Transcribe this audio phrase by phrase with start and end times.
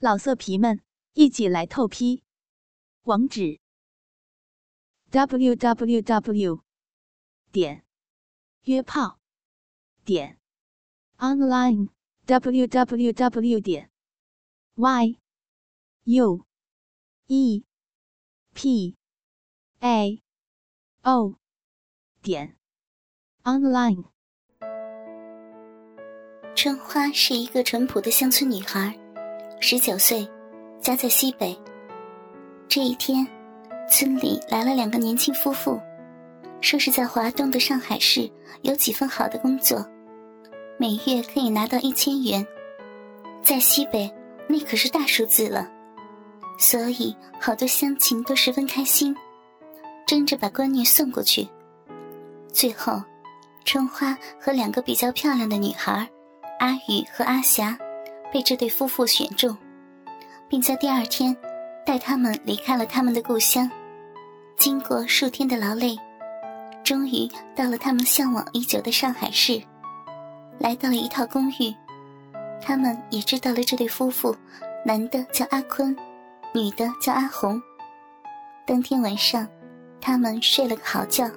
[0.00, 0.80] 老色皮们，
[1.14, 2.22] 一起来透批！
[3.02, 3.58] 网址
[5.10, 6.62] ：w w w
[7.50, 7.84] 点
[8.62, 9.18] 约炮
[10.04, 10.38] 点
[11.16, 11.88] online
[12.26, 13.90] w w w 点
[14.76, 15.18] y
[16.04, 16.46] u
[17.26, 17.64] e
[18.54, 18.96] p
[19.80, 20.22] a
[21.02, 21.34] o
[22.22, 22.56] 点
[23.42, 24.04] online。
[26.54, 29.07] 春花是一个淳朴的乡村女孩。
[29.60, 30.26] 十九岁，
[30.80, 31.56] 家在西北。
[32.68, 33.26] 这一天，
[33.90, 35.80] 村里来了两个年轻夫妇，
[36.60, 38.30] 说是在华东的上海市
[38.62, 39.84] 有几份好的工作，
[40.78, 42.46] 每月可以拿到一千元。
[43.42, 44.08] 在西北，
[44.46, 45.68] 那可是大数字了，
[46.56, 49.14] 所以好多乡亲都十分开心，
[50.06, 51.48] 争着把闺女送过去。
[52.52, 53.02] 最后，
[53.64, 56.08] 春花和两个比较漂亮的女孩，
[56.60, 57.76] 阿雨和阿霞。
[58.32, 59.56] 被这对夫妇选中，
[60.48, 61.36] 并在第二天
[61.84, 63.70] 带他们离开了他们的故乡。
[64.56, 65.96] 经过数天的劳累，
[66.82, 69.62] 终于到了他们向往已久的上海市，
[70.58, 71.74] 来到了一套公寓。
[72.60, 74.34] 他们也知道了这对夫妇，
[74.84, 75.96] 男的叫阿坤，
[76.52, 77.62] 女的叫阿红。
[78.66, 79.46] 当天晚上，
[80.00, 81.30] 他们睡了个好觉。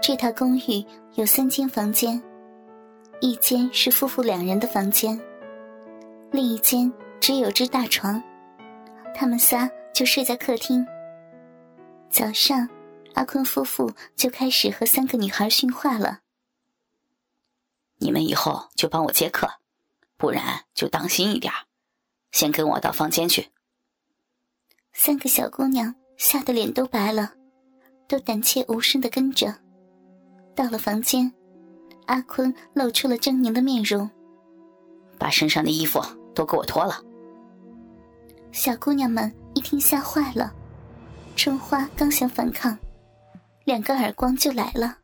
[0.00, 2.22] 这套公寓有三间房间，
[3.20, 5.20] 一间是夫妇两人的房间。
[6.30, 8.22] 另一间只有只大床，
[9.14, 10.84] 他们仨就睡在客厅。
[12.10, 12.68] 早上，
[13.14, 16.20] 阿坤夫妇就开始和三个女孩训话了
[17.98, 19.48] ：“你们以后就帮我接客，
[20.16, 21.52] 不然就当心一点
[22.32, 23.50] 先跟我到房间去。”
[24.92, 27.34] 三个小姑娘吓得脸都白了，
[28.08, 29.54] 都胆怯无声的跟着。
[30.54, 31.32] 到了房间，
[32.06, 34.08] 阿坤露出了狰狞的面容，
[35.18, 36.02] 把身上的衣服。
[36.34, 37.00] 都给我脱了！
[38.50, 40.52] 小姑娘们一听吓坏了，
[41.36, 42.76] 春花刚想反抗，
[43.64, 44.98] 两个耳光就来了，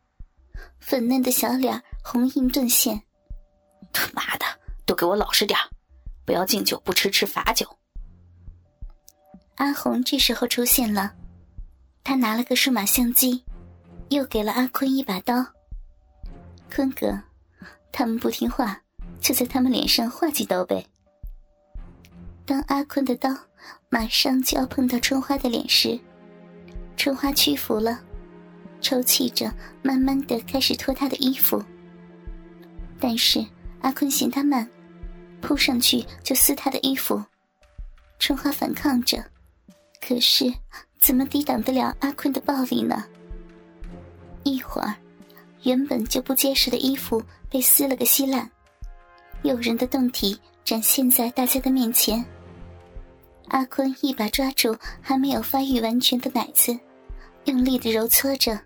[0.81, 3.01] 粉嫩的小脸红印顿现。
[3.93, 4.45] 他妈的，
[4.85, 5.57] 都给我老实点
[6.25, 7.65] 不要敬酒不吃吃罚酒。
[9.55, 11.15] 阿红这时候出现了，
[12.03, 13.45] 他拿了个数码相机，
[14.09, 15.47] 又给了阿坤一把刀。
[16.75, 17.21] 坤哥，
[17.93, 18.81] 他们不听话，
[19.21, 20.87] 就在他们脸上划几刀呗。
[22.47, 23.29] 当阿坤的刀
[23.89, 25.99] 马上就要碰到春花的脸时，
[26.97, 28.01] 春花屈服了，
[28.81, 31.63] 抽泣着，慢慢的开始脱她的衣服。
[32.99, 33.45] 但是
[33.83, 34.69] 阿坤嫌她慢，
[35.41, 37.23] 扑上去就撕她的衣服。
[38.19, 39.25] 春花反抗着，
[40.01, 40.53] 可是
[40.99, 43.05] 怎么抵挡得了阿坤的暴力呢？
[44.43, 44.95] 一会儿，
[45.63, 48.51] 原本就不结实的衣服被撕了个稀烂，
[49.43, 52.25] 诱人的胴体展现在大家的面前。
[53.49, 56.79] 阿坤一把抓住还没有发育完全的奶子，
[57.45, 58.59] 用力的揉搓着。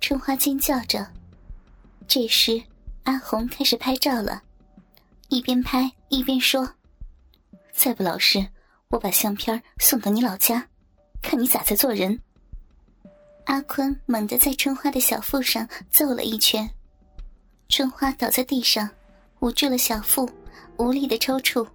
[0.00, 1.06] 春花尖叫着。
[2.08, 2.62] 这时，
[3.02, 4.42] 阿红开始拍照了，
[5.28, 6.74] 一边拍一边说
[7.74, 8.46] ：“再不老实，
[8.88, 10.68] 我把相片送到你老家，
[11.20, 12.20] 看你咋在做人。”
[13.46, 16.70] 阿坤猛地在春花的小腹上揍了一拳，
[17.68, 18.88] 春花倒在地上，
[19.40, 20.28] 捂住了小腹，
[20.78, 21.66] 无力的抽搐。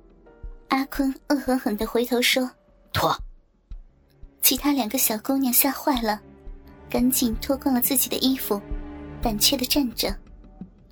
[0.69, 2.49] 阿坤恶狠狠的回头说
[2.93, 3.15] ：“脱！”
[4.41, 6.19] 其他两个小姑娘吓坏了，
[6.89, 8.59] 赶紧脱光了自己的衣服，
[9.21, 10.15] 胆怯的站着，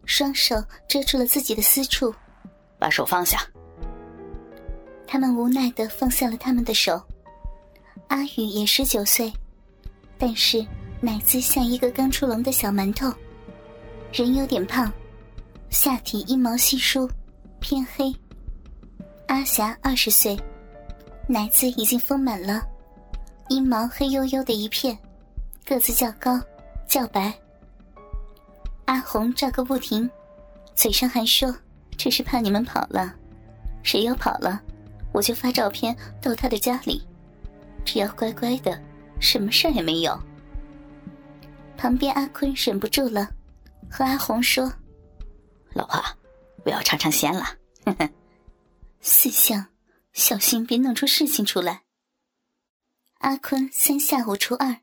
[0.05, 0.55] 双手
[0.87, 2.13] 遮住了自己的私处。
[2.77, 3.45] 把手放下。
[5.07, 7.01] 他们无奈的放下了他们的手。
[8.07, 9.31] 阿宇也十九岁，
[10.17, 10.65] 但是
[11.01, 13.11] 奶子像一个刚出笼的小馒头，
[14.13, 14.91] 人有点胖，
[15.69, 17.09] 下体阴毛稀疏，
[17.59, 18.13] 偏黑。
[19.27, 20.37] 阿霞二十岁，
[21.27, 22.63] 奶子已经丰满了，
[23.49, 24.97] 阴毛黑黝黝的一片，
[25.63, 26.41] 个子较高，
[26.87, 27.31] 较白。
[28.85, 30.09] 阿红照个不停，
[30.73, 31.55] 嘴上还说
[31.95, 33.13] ：“这是怕你们跑了，
[33.83, 34.59] 谁要跑了，
[35.13, 37.07] 我就发照片到他的家里，
[37.85, 38.81] 只要乖乖的，
[39.19, 40.19] 什么事也没有。”
[41.77, 43.29] 旁边阿坤忍不住了，
[43.87, 44.73] 和阿红说
[45.73, 46.03] ：“老婆，
[46.63, 47.43] 不要尝尝鲜了。
[47.85, 48.09] ”呵呵。
[49.01, 49.67] 四相，
[50.13, 51.83] 小心别弄出事情出来。
[53.19, 54.81] 阿坤三下五除二，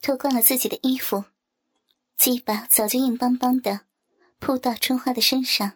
[0.00, 1.24] 脱光了自己的衣服，
[2.16, 3.80] 鸡巴早就硬邦邦的，
[4.38, 5.72] 扑到春花的身上。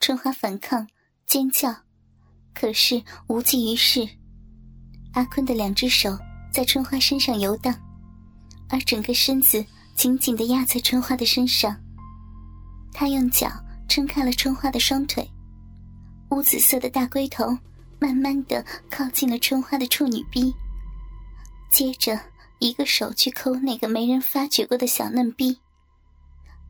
[0.00, 0.88] 春花反抗
[1.26, 1.74] 尖叫，
[2.52, 4.08] 可是无济于事。
[5.14, 6.18] 阿坤的两只手
[6.52, 7.74] 在春花身上游荡，
[8.68, 9.64] 而整个身子
[9.94, 11.80] 紧紧的压在春花的身上。
[12.94, 13.50] 他用脚
[13.88, 15.28] 撑开了春花的双腿。
[16.30, 17.46] 乌紫色的大龟头
[17.98, 20.54] 慢慢的靠近了春花的处女逼，
[21.70, 22.18] 接着
[22.60, 25.58] 一个手去抠那个没人发觉过的小嫩逼，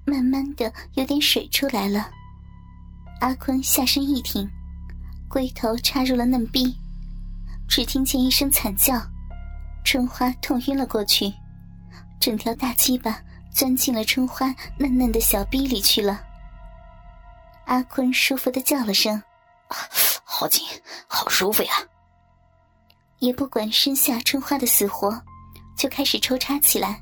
[0.07, 2.11] 慢慢的有点水出来了。
[3.21, 4.49] 阿坤下身一挺，
[5.29, 6.75] 龟头插入了嫩逼，
[7.69, 9.01] 只听见一声惨叫，
[9.85, 11.33] 春花痛晕了过去，
[12.21, 13.23] 整条大鸡巴
[13.55, 16.21] 钻进了春花嫩嫩的小逼里去了。
[17.67, 19.23] 阿坤舒服的叫了声
[20.25, 20.67] ：“好紧，
[21.07, 21.73] 好舒服呀！”
[23.21, 25.19] 也不管身下春花的死活，
[25.79, 27.01] 就开始抽插起来。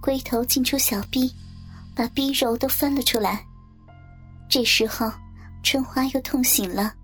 [0.00, 1.30] 龟头进出小逼，
[1.94, 3.44] 把逼肉都翻了出来。
[4.48, 5.12] 这时候，
[5.62, 6.94] 春花又痛醒了，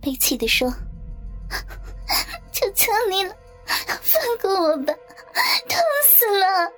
[0.00, 0.72] 悲泣的说
[2.52, 3.34] ：“求求你了，
[4.00, 4.94] 放过我吧，
[5.68, 5.78] 痛
[6.08, 6.72] 死了！”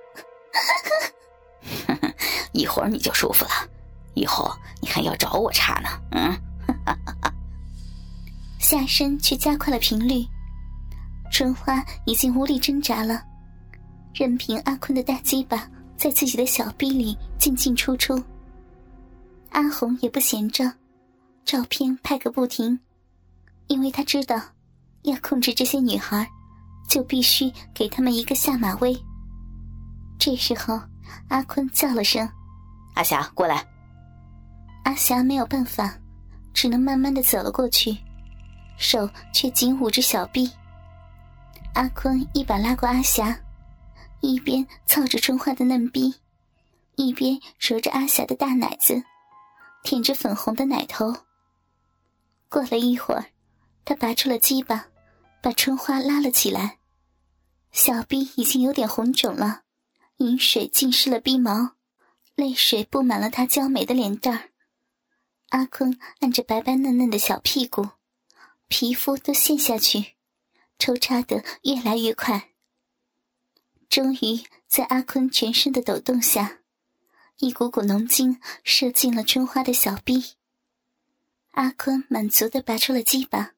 [2.53, 3.51] 一会儿你就舒服了。
[4.15, 4.51] 以后
[4.83, 5.89] 你还要找我茬呢？
[6.13, 6.37] 嗯，
[8.59, 10.27] 下身却加快了频率，
[11.31, 13.23] 春花已经无力挣扎了，
[14.13, 18.23] 任凭阿坤的大鸡巴在自己的小臂里进进出出。
[19.51, 20.71] 阿红也不闲着，
[21.45, 22.79] 照片拍个不停，
[23.69, 24.41] 因为他知道，
[25.03, 26.29] 要控制这些女孩，
[26.89, 28.95] 就必须给他们一个下马威。
[30.21, 30.79] 这时候，
[31.29, 32.31] 阿坤叫了声
[32.95, 33.67] ：“阿霞，过来。”
[34.85, 35.99] 阿霞没有办法，
[36.53, 37.97] 只能慢慢的走了过去，
[38.77, 40.51] 手却紧捂着小臂。
[41.73, 43.35] 阿坤一把拉过阿霞，
[44.21, 46.15] 一边操着春花的嫩逼，
[46.97, 49.03] 一边揉着阿霞的大奶子，
[49.83, 51.17] 舔着粉红的奶头。
[52.51, 53.25] 过了一会儿，
[53.87, 54.85] 他拔出了鸡巴，
[55.41, 56.77] 把春花拉了起来，
[57.73, 59.63] 小臂已经有点红肿了，
[60.21, 61.77] 饮水浸湿了鼻毛，
[62.35, 64.51] 泪水布满了他娇美的脸蛋。
[65.49, 67.89] 阿坤按着白白嫩嫩的小屁股，
[68.69, 70.17] 皮肤都陷下去，
[70.79, 72.51] 抽插得越来越快。
[73.89, 76.59] 终于在阿坤全身的抖动下，
[77.39, 80.35] 一股股浓精射进了春花的小臂。
[81.53, 83.55] 阿坤满足地拔出了鸡巴，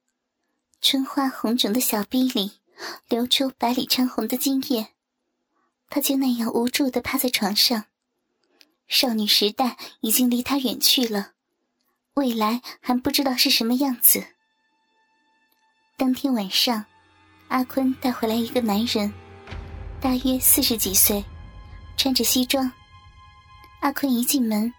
[0.81, 2.53] 春花红肿的小臂里
[3.09, 4.95] 流出百里长红的精液，
[5.95, 7.85] 她就那样无助地趴在床上。
[8.89, 11.33] 少女时代已经离她远去了。
[12.15, 14.25] 未来还不知道是什么样子。
[15.99, 16.87] 当天晚上，
[17.49, 19.13] 阿坤带回来一个男人，
[20.01, 21.23] 大约四十几岁，
[21.99, 22.73] 穿着西装。
[23.81, 24.73] 阿坤一进门，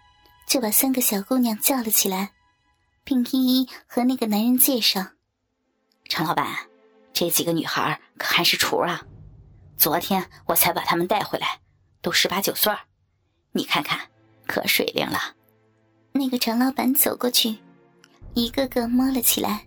[0.48, 2.32] 就把三个小姑娘叫了起来，
[3.04, 5.00] 并一一和那个男人介绍
[6.10, 6.68] ：“陈老板，
[7.12, 9.00] 这几个女孩可还是雏啊！
[9.76, 11.58] 昨天我才把他们带回来，
[12.00, 12.72] 都十八九岁
[13.52, 14.00] 你看看，
[14.46, 15.18] 可水灵了。”
[16.12, 17.56] 那个陈老板走过去，
[18.34, 19.66] 一个个摸了起来，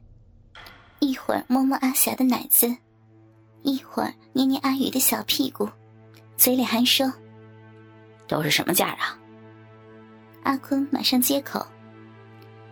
[0.99, 2.73] 一会儿摸摸阿霞的奶子，
[3.63, 5.69] 一会儿捏捏阿宇的小屁股，
[6.37, 7.11] 嘴里还说
[8.27, 9.19] ：“都是什么价啊？”
[10.43, 11.65] 阿坤马上接口：“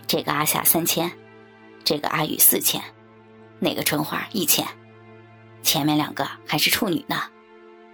[0.08, 1.12] 这个阿霞三千，
[1.84, 2.82] 这个阿宇四千，
[3.60, 4.66] 那个春花一千，
[5.66, 7.24] 前面两个还是处女呢。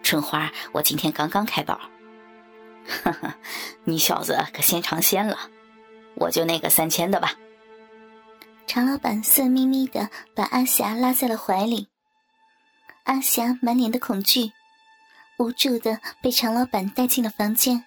[0.03, 1.79] 春花我今天刚刚开包。
[3.03, 3.35] 哈哈，
[3.85, 5.37] 你小子可先尝鲜了。”
[6.15, 7.33] 我就那个三千的吧。
[8.67, 11.87] 常老板色眯眯的把阿霞拉在了怀里，
[13.05, 14.51] 阿霞满脸的恐惧，
[15.37, 17.85] 无助的被常老板带进了房间。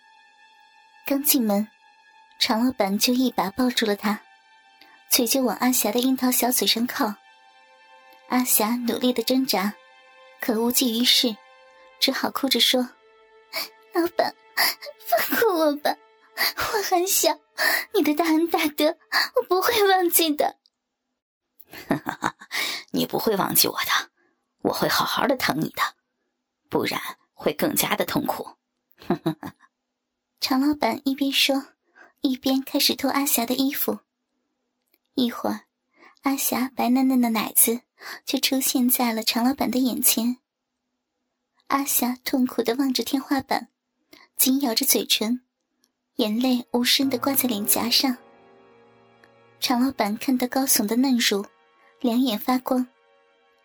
[1.07, 1.69] 刚进门，
[2.39, 4.19] 常老板就一把抱住了她，
[5.11, 7.15] 嘴就往阿霞的樱桃小嘴上靠。
[8.29, 9.75] 阿霞努力的挣扎，
[10.41, 11.37] 可无济于事，
[12.01, 12.81] 只好哭着说
[13.95, 14.35] ：“老板，
[15.07, 15.97] 放过我吧。”
[16.37, 17.39] 我很小，
[17.95, 18.99] 你的大恩大德
[19.37, 20.59] 我不会忘记的。
[21.89, 22.37] 哈哈哈，
[22.91, 24.11] 你不会忘记我的，
[24.63, 25.83] 我会好好的疼你的，
[26.69, 27.01] 不然
[27.35, 28.57] 会更加的痛苦。
[30.41, 31.69] 常老板一边说，
[32.21, 34.01] 一边开始脱阿霞的衣服。
[35.15, 35.67] 一会儿，
[36.25, 37.83] 阿霞白嫩嫩的奶子
[38.25, 40.39] 就出现在了常老板的眼前。
[41.67, 43.69] 阿霞痛苦的望着天花板，
[44.35, 45.43] 紧咬着嘴唇。
[46.17, 48.17] 眼泪无声的挂在脸颊上。
[49.61, 51.45] 常老板看到高耸的嫩乳，
[52.01, 52.87] 两眼发光，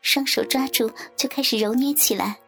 [0.02, 2.42] 双手抓住就开始揉捏起来。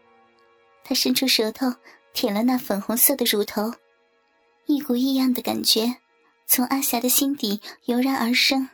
[0.83, 1.73] 他伸出舌头
[2.11, 3.73] 舔了那粉红色的乳头，
[4.65, 5.95] 一股异样的感觉
[6.47, 8.67] 从阿霞的心底油然而生，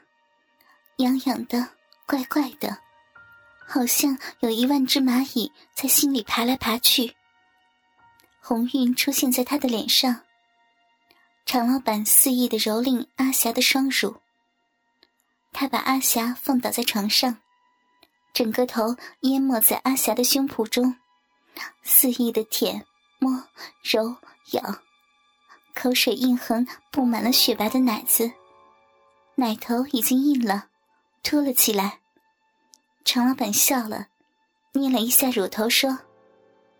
[0.97, 1.69] 痒痒的，
[2.05, 2.79] 怪怪的，
[3.67, 7.15] 好像有一万只蚂蚁在心里爬来爬去。
[8.41, 10.21] 红晕出现在他的脸上。
[11.45, 14.17] 常老板肆意的蹂躏阿霞的双乳，
[15.53, 17.37] 他把阿霞放倒在床上，
[18.33, 20.97] 整个头淹没在阿霞的胸脯中，
[21.83, 22.85] 肆意的舔、
[23.19, 23.47] 摸、
[23.81, 24.17] 揉、
[24.51, 24.81] 咬，
[25.73, 28.29] 口水印痕布满了雪白的奶子，
[29.35, 30.67] 奶头已经硬了，
[31.23, 31.99] 凸了起来。
[33.05, 34.07] 常老板笑了，
[34.73, 35.99] 捏了一下乳头，说：“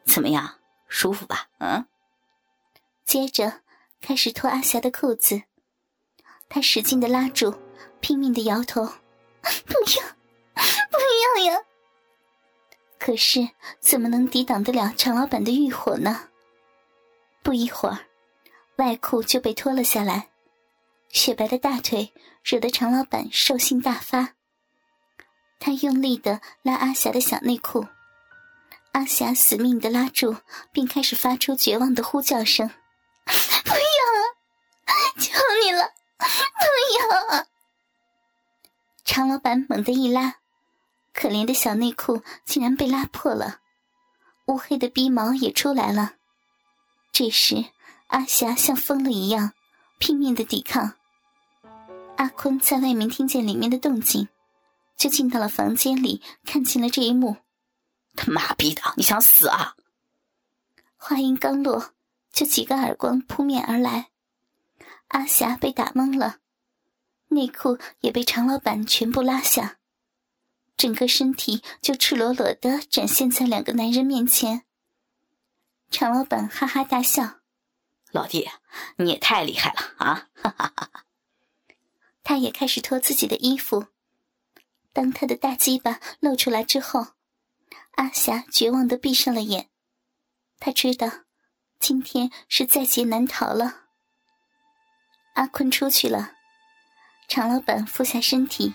[0.06, 1.86] 怎么样，舒服吧？”嗯。
[3.06, 3.62] 接着
[4.02, 5.44] 开始脱阿霞的裤子，
[6.50, 7.54] 他使劲的拉住。
[8.00, 8.86] 拼命的摇头，
[9.66, 10.06] 不要，
[10.92, 11.00] 不
[11.40, 11.60] 要呀！
[13.00, 16.30] 可是怎么能抵挡得了常老板的欲火呢？
[17.42, 17.98] 不一会儿，
[18.76, 20.30] 外裤就被脱了下来，
[21.10, 24.34] 雪白的大腿惹得常老板兽性大发。
[25.60, 27.88] 他用力的拉阿霞的小内裤，
[28.92, 30.38] 阿霞死命的拉住，
[30.72, 32.70] 并开始发出绝望的呼叫声
[33.26, 33.80] ：“不要
[34.86, 34.94] 啊！
[35.20, 35.32] 求
[35.64, 36.26] 你了，不
[37.00, 37.48] 要啊！”
[39.04, 40.36] 常老板猛地一拉，
[41.14, 43.62] 可怜的小内裤竟然被拉破了，
[44.46, 46.14] 乌黑的逼毛也出来了。
[47.12, 47.66] 这时，
[48.08, 49.54] 阿霞像疯了一样，
[49.98, 50.94] 拼命的抵抗。
[52.18, 54.28] 阿坤在外面听见里面的动静，
[54.96, 57.38] 就进到了房间里，看清了这一幕。
[58.16, 59.76] 他妈逼的，你想死啊！
[60.96, 61.94] 话音刚落，
[62.32, 64.10] 就几个耳光扑面而来，
[65.10, 66.38] 阿霞被打懵了。
[67.28, 69.78] 内裤也被常老板全部拉下，
[70.76, 74.64] 整个身体就赤裸裸的展现在两个男人面前。
[75.92, 77.37] 常老板哈哈大笑
[78.18, 78.50] ：“老弟，
[78.98, 81.06] 你也太厉害了啊！”哈哈哈哈
[82.24, 83.86] 他也开始脱自己的衣服。
[84.92, 87.10] 当他的大鸡巴露出来之后，
[87.92, 89.70] 阿霞绝望的闭上了眼。
[90.60, 91.08] 他知道，
[91.80, 93.84] 今天是在劫难逃了。
[95.36, 96.34] 阿坤出去了。
[97.30, 98.74] 常老板俯下身体，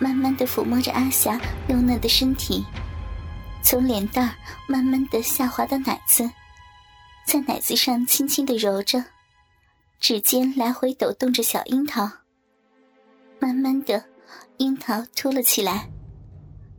[0.00, 2.64] 慢慢的抚摸着阿霞幼嫩的身体，
[3.62, 6.28] 从脸蛋慢慢的下滑到奶子，
[7.26, 9.04] 在奶子上轻轻的揉着，
[9.98, 12.08] 指尖来回抖动着小樱桃。
[13.40, 14.04] 慢慢的，
[14.58, 15.88] 樱桃凸了起来，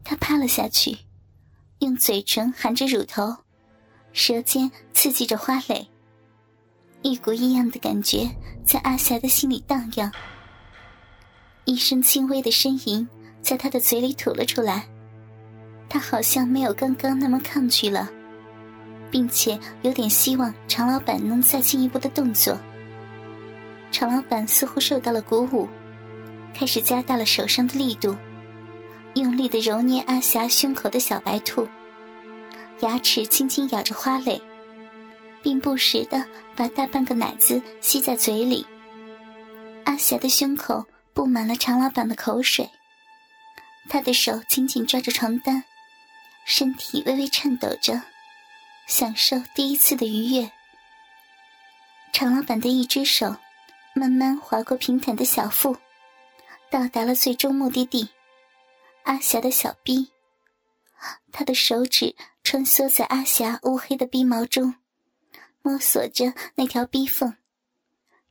[0.04, 0.98] 他趴了下去，
[1.80, 3.36] 用嘴唇含着乳头，
[4.14, 5.88] 舌尖刺激着花蕾，
[7.02, 8.30] 一股异样的感觉
[8.64, 10.12] 在阿霞的心里荡漾。
[11.66, 13.08] 一声轻微的呻吟
[13.42, 14.88] 在他的嘴里吐了出来，
[15.90, 18.10] 他好像没有刚刚那么抗拒了，
[19.12, 22.58] 并且有点希望常老板能再进一步的动作。
[23.92, 25.68] 常老板似乎受到了鼓舞，
[26.54, 28.16] 开始加大了手上的力度，
[29.14, 31.68] 用力的揉捏阿霞胸口的小白兔，
[32.82, 34.42] 牙齿轻轻咬着花蕾，
[35.42, 38.66] 并不时的把大半个奶子吸在嘴里。
[39.86, 40.86] 阿霞的胸口。
[41.16, 42.70] 布满了常老板的口水，
[43.88, 45.64] 他的手紧紧抓着床单，
[46.46, 48.02] 身体微微颤抖着，
[48.88, 50.52] 享受第一次的愉悦。
[52.14, 53.36] 常老板的一只手
[53.94, 55.78] 慢慢划过平坦的小腹，
[56.70, 58.10] 到达了最终目的地——
[59.04, 60.12] 阿霞的小臂。
[61.32, 64.76] 他的手指穿梭在阿霞乌黑的逼毛中，
[65.62, 67.36] 摸索着那条逼缝，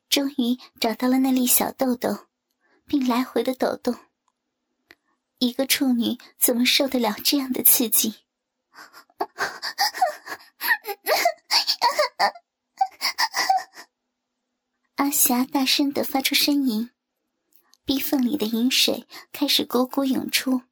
[0.09, 2.27] 终于找到了那粒小豆豆。
[2.87, 3.97] 并来回的抖动。
[5.39, 8.17] 一个处女怎么受得了这样的刺激？
[14.97, 16.91] 阿霞大声的发出呻吟，
[17.85, 20.63] 逼缝里的饮水开始汩汩涌出。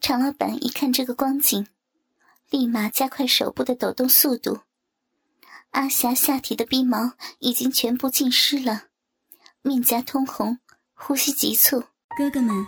[0.00, 1.68] 常老板一看这个光景，
[2.50, 4.62] 立马加快手部的抖动速度。
[5.70, 8.86] 阿霞下体的逼毛已经全部浸湿了，
[9.62, 10.58] 面颊通红。
[10.94, 11.84] 呼吸急促，
[12.18, 12.66] 哥哥们，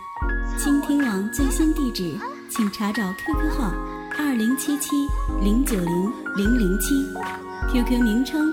[0.57, 2.17] 倾听网最新地址，
[2.49, 3.71] 请查找 QQ 号
[4.17, 4.89] 二零七七
[5.41, 6.95] 零九零零零七
[7.71, 8.52] ，QQ 名称